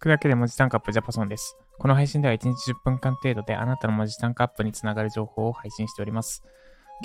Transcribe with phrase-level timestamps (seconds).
[0.00, 1.58] 聞くだけで文字タンクアップジャパソンです。
[1.78, 6.42] この配信では1日10分間程度であなたの文字タンクアップにつながる情報を配信しております。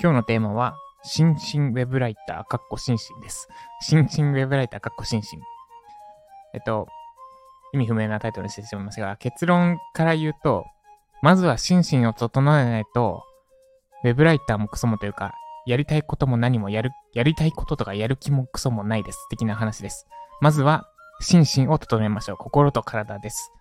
[0.02, 3.48] 今日のテーマは、新進ウェブライター、かっこ新進です。
[3.82, 5.38] 新進ウェブライター、かっこ新進。
[6.54, 6.88] えっと、
[7.74, 10.64] 意味不明なタイトルにしてしまいますが、結論から言うと、
[11.20, 13.24] まずは心身を整えないと、
[14.04, 15.34] ウェブライターもクソもというか、
[15.66, 19.18] やりたいことも何もやる、やりたいこととかやる気もクソもないです。
[19.28, 20.06] 的な話です。
[20.40, 20.88] まずは、
[21.20, 22.36] 心身を整えましょう。
[22.36, 23.52] 心と体です。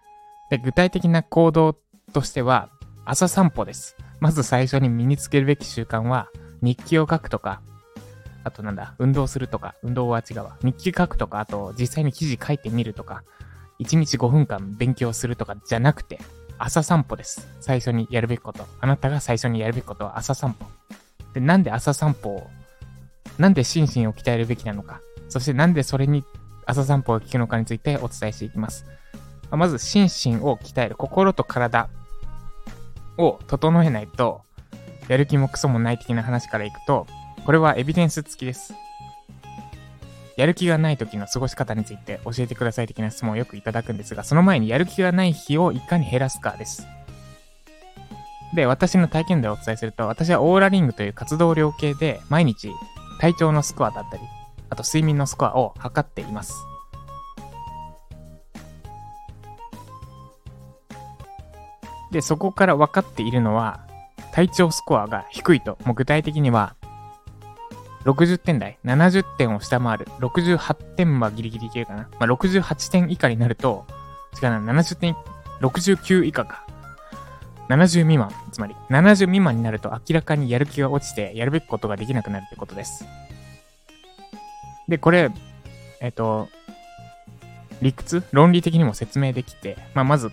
[0.49, 1.77] で、具体的な行動
[2.13, 2.69] としては、
[3.05, 3.95] 朝散歩です。
[4.19, 6.29] まず最初に身につけるべき習慣は、
[6.61, 7.61] 日記を書くとか、
[8.43, 10.57] あとなんだ、運動するとか、運動は違うわ。
[10.63, 13.23] 日記書くとか、あと実際に記事書いてみるとか、
[13.79, 16.19] 1日5分間勉強するとかじゃなくて、
[16.57, 17.47] 朝散歩です。
[17.59, 18.65] 最初にやるべきこと。
[18.79, 20.65] あなたが最初にやるべきことは朝散歩。
[21.33, 22.47] で、なんで朝散歩を、
[23.37, 26.23] なんで心身を鍛えるべきなのか、そしてなんでそれに
[26.65, 28.85] 朝散歩を聞くのかについてお伝えしていきます。
[29.51, 31.89] まず、心身を鍛える、心と体
[33.17, 34.41] を整えないと、
[35.07, 37.05] やる気もクソもない的な話からいくと、
[37.45, 38.73] これはエビデンス付きです。
[40.35, 46.85] やる気がない時の過ごし方について教えてください的な質問をよくいただくんですが、その前にやる気がない日をいかに減らすかです。
[48.53, 52.71] で、私の体験でお伝えすると、私はオーラリングという活動量計で毎日
[53.19, 54.23] 体調のスコアだったり、
[54.69, 56.53] あと睡眠のスコアを測っています。
[62.11, 63.85] で、そこから分かっているのは、
[64.31, 66.75] 体調スコアが低いと、もう具体的には、
[68.05, 72.07] 60点台、70点を下回る、68点はギリギリいけるかな。
[72.19, 73.85] まあ、68点以下になると、
[74.41, 75.15] 違うな、70点、
[75.61, 76.65] 69以下か。
[77.69, 83.05] 70未満、つまり70未満になると明らかにやる気が落ちてやるべきことができなくなるってことです。
[84.87, 85.31] で、これ、
[86.01, 86.47] えっ、と、
[87.81, 88.23] 理屈？
[88.31, 90.31] 論理的にも説明できて、まあ、まず、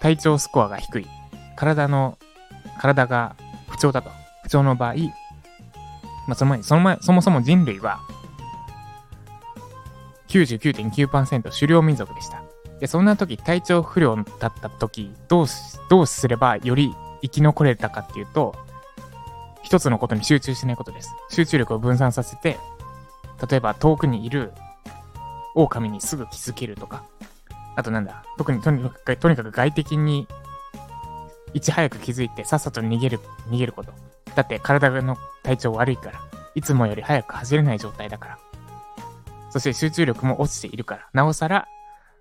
[0.00, 1.06] 体調スコアが低い。
[1.56, 2.18] 体の、
[2.80, 3.36] 体が
[3.68, 4.10] 不調だと。
[4.42, 4.94] 不調の場合、
[6.26, 8.00] まあ、その前に、その前、そもそも人類は、
[10.28, 12.42] 99.9%狩猟民族でした。
[12.80, 18.54] で、そんな時、体調不良だった時、どうし、どうすればより生き残れたかっていうと、
[19.62, 21.10] 一つのことに集中しないことです。
[21.30, 22.58] 集中力を分散させて、
[23.48, 24.52] 例えば遠くにいる
[25.54, 27.04] 狼にすぐ気づけるとか、
[27.76, 30.26] あとなんだ、特にとにかく、とにかく外敵に
[31.52, 33.92] いち早く気づいてさっさと逃げる、逃げること。
[34.34, 36.20] だって体の体調悪いから、
[36.54, 38.38] いつもより早く走れない状態だから。
[39.50, 41.66] そして集中力も落ちているから、なおさら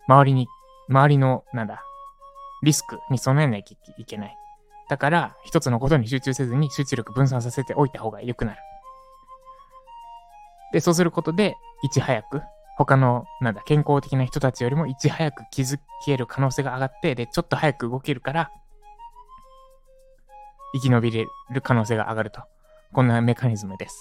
[0.07, 0.47] 周りに、
[0.87, 1.83] 周りの、なんだ、
[2.63, 4.37] リスクに備えなきゃいけない。
[4.89, 8.57] だから、一つのことに集中せずに集中力分散させておいた方が良くなる。
[10.75, 12.41] で、そうすることで、いち早く、
[12.75, 18.51] 他の、なんだ、健康的な人たちよりもいち早く気づける可能性が上がって、で、ちょっと早く動けるから、
[20.73, 22.41] 生き延びれる可能性が上がると。
[22.91, 23.97] こんなメカニズムです。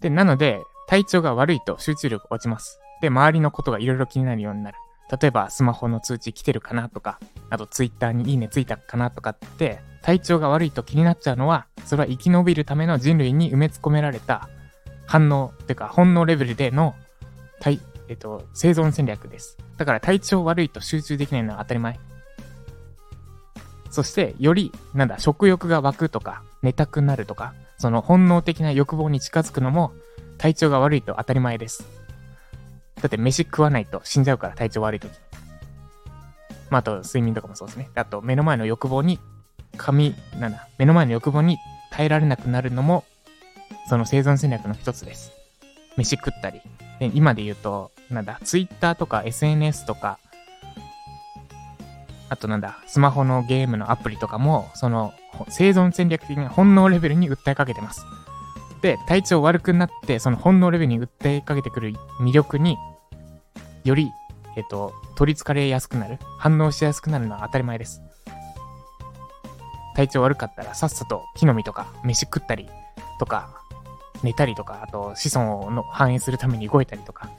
[0.00, 2.80] で、なので、体調が悪いと集中力落ちます。
[3.02, 4.78] で、周りのことがいろいろ気になるようになる。
[5.20, 7.20] 例えばスマホの通知来てるかなとか、
[7.50, 14.48] あとツイッターにいいねついたかなとかって、体調が悪いと気になっちゃうのは、それは生き延びるための人類に埋め込められた
[15.06, 16.94] 反応っ、ていうか本能レベルでの、
[17.60, 19.56] 体、えっと、生存戦略です。
[19.76, 21.98] だから体調悪いと集中できないのは当たり前。
[23.90, 29.92] そして、より、なんだ、食欲が湧くとか、寝たくなるとか、その本能的な欲望に近づくのも、
[30.38, 31.86] 体調が悪いと当たり前です。
[33.00, 35.10] だって飯食わないと死んじゃうから、体調悪い時。
[36.68, 37.90] まあ、あと、睡眠とかもそうですね。
[37.94, 39.18] あと、目の前の欲望に、
[39.76, 41.58] 髪、なんだ、目の前の欲望に
[41.90, 43.04] 耐えられなくなるのも、
[43.88, 45.32] その生存戦略の一つです。
[45.96, 46.60] 飯食ったり。
[46.98, 50.18] で今で言うと、なんだ、Twitter とか SNS とか、
[52.28, 55.14] あとなんだ、スマホのゲームのアプリとかも、その、
[55.48, 58.04] 生存戦略的な本能レベルに訴えかけてます。
[58.82, 62.76] で、体調悪くなって、その本能レベルに訴えかけてくる魅力に、
[63.84, 64.10] より、
[64.56, 68.00] えっと、取り憑かれやすくなる、反応しやすくなるのは当たり前です。
[69.94, 72.68] 体調悪かったら、さっさと木の実とか、飯食ったり
[73.18, 73.65] とか、
[74.22, 77.30] 寝たりとか、あと子孫の繁栄するために動いたりとか、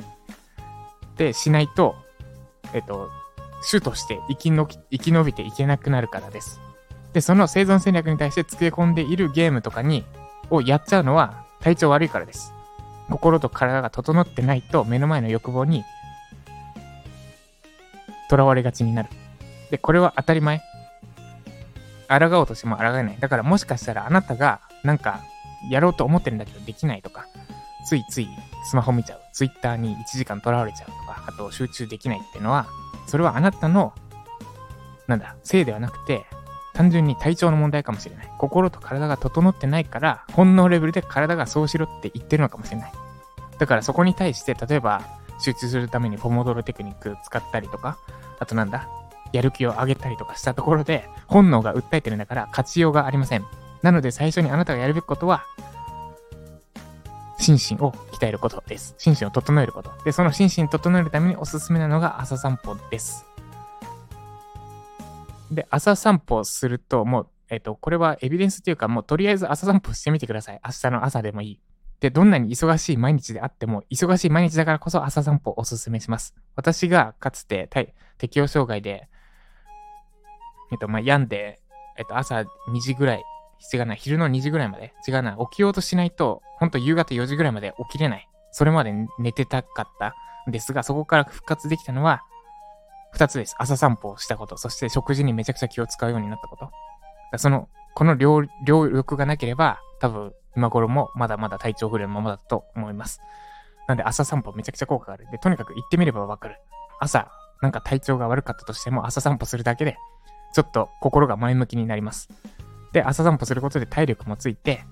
[1.17, 1.95] で、しないと、
[2.73, 3.09] えっと、
[3.69, 6.59] 種として生きの生き延びていけなくなるからです。
[7.13, 10.05] で、その生存戦略に対して付け込んでいるゲームとかに、
[10.49, 12.53] をやっちゃうのは体調悪いからです。
[13.09, 15.83] 心と体が整ってないと目の前の欲望に
[18.29, 19.09] 囚われがちになる。
[19.71, 20.61] で、これは当たり前。
[22.09, 23.17] 抗おうとしても抗えない。
[23.19, 25.21] だからもしかしたらあなたがなんか
[25.69, 27.25] やろうと思ってるんだけどできないとか、
[27.85, 28.27] ついつい
[28.69, 29.19] スマホ見ちゃう。
[29.33, 32.67] ツイッターに1時間囚われちゃうとか、あと集中できないっていうのは
[33.07, 33.93] それはあなたの、
[35.07, 36.25] なんだ、せいではなくて、
[36.73, 38.31] 単純に体調の問題かもしれない。
[38.37, 42.91] 心と体が整ってないから、本能レベルで体がそうしろって言ってるのかもしれない。
[43.57, 45.01] だからそこに対して、例えば、
[45.39, 47.97] 集中するためにポモドロテクニック使ったりとか、
[48.39, 48.87] あとなんだ、
[49.31, 53.45] やる気を上げたりとかしたところで、本能が訴えてるんだから勝ちようがありません。
[53.81, 55.45] なので最初にあなたがやるべきことは、
[57.39, 58.95] 心身を鍛えることです。
[58.97, 59.91] 心身を整えること。
[60.03, 63.25] で、その心身を整えるためにおすすめなのが朝散歩です。
[65.51, 70.59] で、朝散歩すると、もう、えっ、と、これはエビデンスというか、もうとりあえず朝散歩してみてください。
[70.65, 71.59] 明日の朝でもいい。
[71.99, 76.35] で、どんなに忙しい毎日であっても、忙しい毎日だからこそ朝散歩をおすすめします。
[76.55, 77.69] 私がかつて
[78.17, 79.07] 適応障害で、
[80.71, 81.61] えっと、まあ、病んで、
[81.97, 83.23] えっと、朝2時ぐらい、
[83.73, 88.27] 違うな、昼の2時ぐらいまで、違うな、起きようとしないと、ほんと夕方4時ぐらいまで起きれない。
[88.51, 90.15] それまで寝てたかった
[90.47, 92.23] んですが、そこから復活できたのは、
[93.15, 93.55] 2つです。
[93.57, 97.37] 朝散歩をしたこと、そして食事にめちゃくちゃ気を使うようになったこと。
[97.37, 103.19] その、この両、両力がなければ、多分、今頃もまだまだ体調不良のままだと思います。
[103.87, 105.27] なんで朝散歩めちゃくちゃ効果がある。
[105.31, 106.57] で、とにかく行ってみればわかる。
[106.99, 107.31] 朝、
[107.61, 109.97] なんか体調が悪かったとしても朝散歩するだけで、
[110.53, 112.29] ちょっと心が前向きになります。
[112.91, 114.83] で、朝散歩することで体力もついて、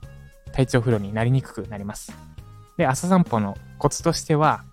[0.54, 2.14] 体調不良になりにくくなります。
[2.78, 4.64] で、朝散歩のコツとしては、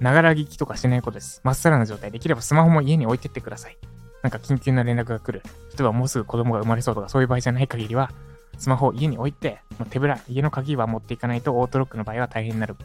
[0.00, 1.40] ながら聞きとかしないことです。
[1.44, 2.10] まっさらな状態。
[2.10, 3.76] できればスマホも家に置いてってください。
[4.22, 5.42] なんか緊急な連絡が来る。
[5.44, 8.10] 例えばもうすぐ子供が生まれそうとかそういう場合じゃない限りは、
[8.58, 12.76] スマホを家に置いて、もう手ぶら、家の鍵は持っていかないとオートロックの場合は大変になる、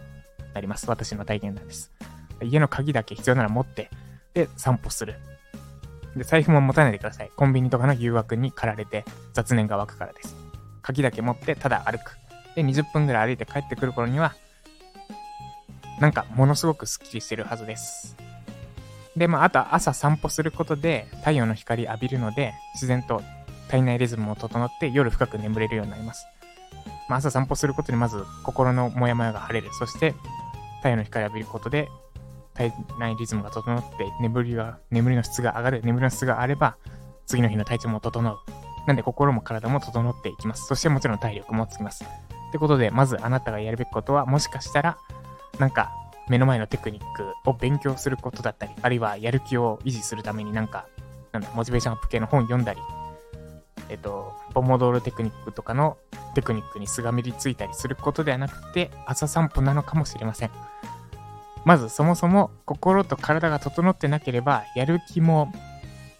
[0.54, 0.90] なります。
[0.90, 1.92] 私の体験談です。
[2.42, 3.90] 家の鍵だけ必要なら持って、
[4.34, 5.16] で、散歩する。
[6.16, 7.32] で、財布も持たないでください。
[7.36, 10.36] コンビニとかの誘惑に駆られて雑念が湧くからです。
[10.82, 12.18] 鍵だけ持ってただ歩く。
[12.56, 14.36] で、20分ぐらい歩いて帰ってくる頃には、
[16.00, 18.16] なんかものすごくスッキリしてるはずです。
[19.16, 23.22] で、まあ、あとは朝散歩することで太陽の光浴びるので、自然と
[23.70, 26.28] 体内リズムも整って夜深く眠れるようになります。
[27.08, 29.74] まあ、朝散歩することでまず心のモヤモヤが晴れる。
[29.74, 30.14] そして
[30.78, 31.88] 太陽の光浴びることで
[32.56, 35.81] 体内リズムが整って眠りが、眠りの質が上がる。
[35.84, 36.78] 眠りの質があれば
[37.25, 38.38] 次の日の体調も整う。
[38.88, 40.66] なんで心も体も整っていきます。
[40.68, 42.04] そしてもちろん体力もつきます。
[42.04, 44.98] ってことで、まずあなたがやるべきことは、もしかしたら、
[45.60, 45.92] なんか、
[46.30, 50.88] 目の前のテクニックを勉強することだったり、あるいはやる気を維持するためになんか、
[51.31, 52.80] なんだ、モチベーションアップ系の本読んだり、
[53.90, 55.98] えっと、ポモドールテクニックとかの
[56.34, 60.52] テクニックにすがみりついたりすることではなくて、朝散歩なのかもしれません。
[61.66, 65.52] まずそもそも心と体が整ってなければ、やる気も、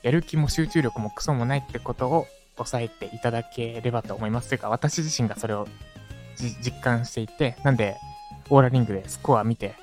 [0.02, 2.26] やる気も集中力もクソもないってことを
[2.58, 4.50] 抑えていただければと思います。
[4.50, 5.68] というか、私自身がそれを
[6.62, 7.96] 実感していて、なんで、
[8.50, 9.76] オーラリングでスコア見て、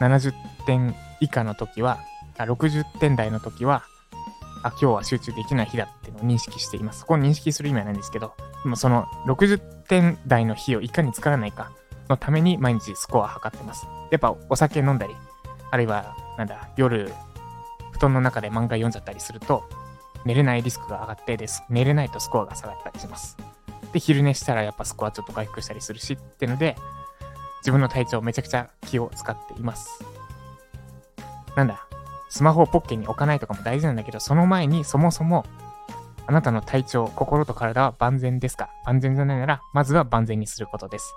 [0.00, 0.32] 70
[0.64, 1.98] 点以下の時は、
[2.38, 3.82] あ60点台の時は、
[4.62, 7.00] あ、今日は集中できない日だっていうのを認識しています。
[7.00, 8.32] そこを認識する意味はないんですけど、
[8.62, 9.58] でもその60
[9.88, 11.72] 点台の日をいかに作らないか
[12.08, 13.86] のために毎日スコア測ってます。
[14.10, 15.14] やっぱお酒飲んだり、
[15.70, 17.12] あるいは、なんだ、夜、
[17.92, 19.64] 布団の中で漫画読んじゃったりすると、
[20.24, 21.62] 寝れないリスクが上がってです。
[21.68, 23.36] 寝れないとスコアが下がったりします。
[23.92, 26.76] で、昼寝したらやっぱスコアちょっと回復したりするしっていうので、
[27.60, 30.04] 自分の体調めちゃくちゃ気を使っています。
[31.56, 31.86] なんだ、
[32.28, 35.44] スマホをポッケに置かないとかも大事なんだけど、その前にそもそも、
[36.26, 38.70] あなたの体調、心と体は万全ですか？
[38.86, 41.14] 万全じゃないなら、まずは万全にすることです。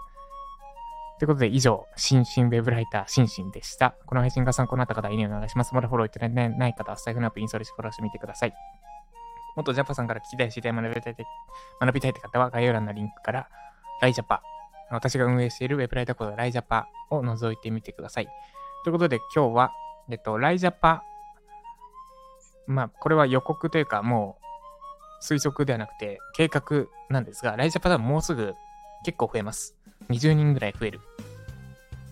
[1.20, 3.96] ということで、以上、新進ウェブライター、シンシンでした。
[4.06, 5.74] この配信が参考になった方、いいねお願いします。
[5.74, 8.54] まだフォローいただいてない方は、スタイフのアップインストールしてフォローしてみてください。
[9.56, 11.16] もっとジャパさんから聞きたい、知りたい、学びたい、
[11.82, 13.50] 学びたいって方は、概要欄のリンクから、
[14.02, 14.44] ライジャパ、
[14.92, 18.28] 私が運営しているウェブライターコード、ライジャパを覗いてみてください。
[18.84, 19.72] ということで、今日は、
[20.10, 21.04] えっと、ライジャパ
[22.68, 24.38] まあ、これは予告というか、も
[25.22, 28.54] う推測ではなくて計画なんですが、ライジャパではもうすぐ
[29.04, 29.77] 結構増えます。
[30.10, 31.00] 20人ぐらい増える。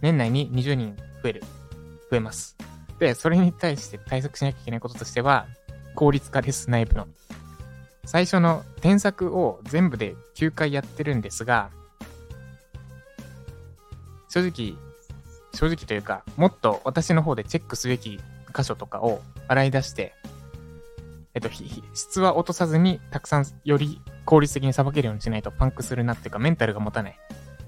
[0.01, 1.43] 年内に20人増える。
[2.09, 2.55] 増えます。
[2.99, 5.47] で、それに対して対策しなきゃいけないこととしては、
[5.95, 7.07] 効率化です、内部の。
[8.05, 11.71] 最初の添削を全部で9回やってるんですが、
[14.29, 14.77] 正直、
[15.53, 18.19] 正直というか、もっと私の方でチェックすべき
[18.55, 20.13] 箇所とかを洗い出して、
[21.33, 21.49] えっと、
[21.93, 27.19] 質は落とさずに、たくさんより効率的にさばけるようにしないとパンクするなっていうか、メンタルが持たない。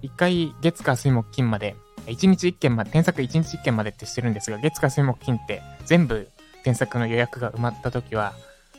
[0.01, 1.75] 一回、月火水木金まで、
[2.07, 6.29] 一日一件まで、添削一日一件までってしてるんですが、月火水木金って全部
[6.63, 8.33] 添削の予約が埋まった時は、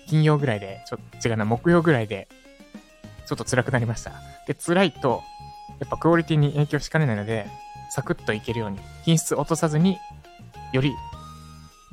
[0.08, 2.28] 金曜ぐらいで、ちょっと違うな、木曜ぐらいで、
[3.26, 4.12] ちょっと辛くなりました。
[4.46, 5.22] で、辛いと、
[5.80, 7.46] やっぱクオリティに影響しかねないので、
[7.90, 9.98] サクッといけるように、品質落とさずに、
[10.72, 10.92] より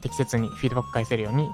[0.01, 1.49] 適切にフィードバック返せるように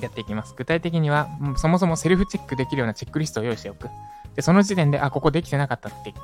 [0.00, 0.54] やっていきます。
[0.56, 3.88] 具体的には、そもそもセルフチェックできるようなチェックリストを用意しておく。
[4.34, 6.14] で、その時点で、あ、ここできてなかったって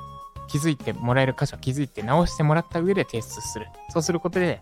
[0.49, 3.67] 気づいてもらえる箇所は気づいて直してもらった上で提出する。
[3.91, 4.61] そうすることで、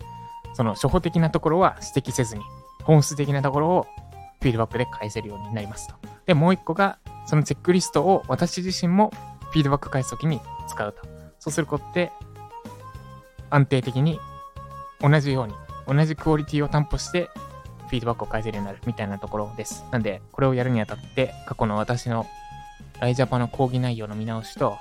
[0.55, 2.43] その初歩的なところは指摘せずに、
[2.83, 3.87] 本質的なところを
[4.41, 5.95] フィードバックで返せるようになりますと。
[6.27, 9.11] で、もう一個が、そのチェックリストを私自身も
[9.51, 11.03] フィードバック返すときに使うと。
[11.39, 12.13] そうすることで、
[13.51, 14.19] 安定的に
[15.01, 15.55] 同じように、
[15.87, 17.31] 同じクオリティを担保して、
[17.89, 19.85] フィードバックを返せるようになるみたいなところです。
[19.91, 22.27] なんで、これをやるにあたって、過去の私の
[23.01, 24.77] ライジャパの講義内容の見直しと、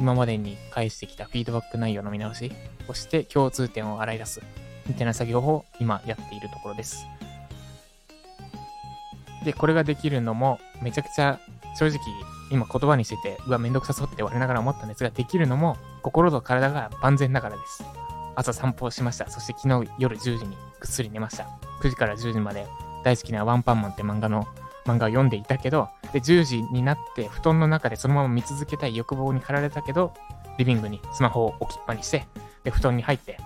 [0.00, 2.50] 今までに返してきたフィードバック内容の見直し
[2.88, 4.40] をして共通点を洗い出す
[4.88, 7.06] みたいな作業を今やっているところです。
[9.44, 11.38] で、これができるのもめちゃくちゃ
[11.78, 11.98] 正直
[12.50, 17.84] 今言葉にしてて、うわ、めんどくさそうって我ながら思ったんですが、できるのも心と体が万全だからです。
[18.36, 19.30] 朝散歩をしました。
[19.30, 21.46] そして昨日夜10時にぐっすり寝ました。
[21.82, 22.66] 9時から10時まで
[23.04, 24.46] 大好きなワンパンマンって漫画の
[24.86, 30.14] 漫画を読んでいたけど、で、10時になって布団の中でそのまま見続けたい欲望に駆られたけど、
[30.58, 32.26] リビングにスマホを置きっぱにして、
[32.64, 33.38] で、布団に入って、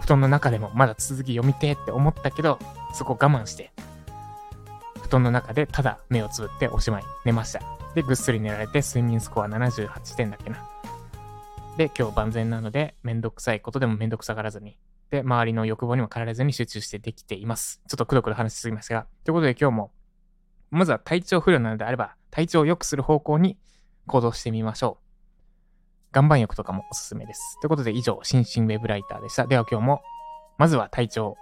[0.00, 2.58] 布団の中でもまだ続き読みてって思ったけど、
[2.92, 3.72] そこ我慢して、
[5.02, 7.60] 布団の中でただ目をつぶっておしまい、寝ました。
[7.94, 10.68] で、ぐっすり寝られて睡眠スコア78点だっけな。
[11.76, 14.78] で、今日万全なので、めんどくさいことでもめんどくさがらずに、
[15.10, 17.80] で、周りの欲望にも駆られずに集中してできています。
[17.86, 19.92] ちょっとくどくど話しすぎましたが、ということで今日も
[20.70, 23.58] まずは体調不良なのであれば、体調を良くする方向に
[24.06, 25.06] 行動してみましょう。
[26.14, 27.58] 岩盤浴とかもおすすめです。
[27.60, 29.46] ということで以上、心身ウェブライターでした。
[29.46, 30.02] では今日も、
[30.58, 31.36] まずは体調、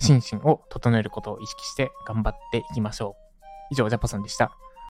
[0.00, 3.44] 心身を整えることを意識して頑張っていきましょう。
[3.70, 4.56] 以上、ジャパさんでした。